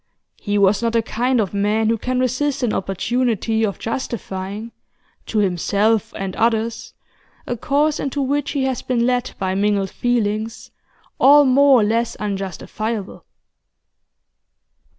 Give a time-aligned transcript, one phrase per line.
[0.39, 4.71] He was not the kind of man who can resist an opportunity of justifying,
[5.27, 6.95] to himself and others,
[7.45, 10.71] a course into which he has been led by mingled feelings,
[11.19, 13.25] all more or less unjustifiable.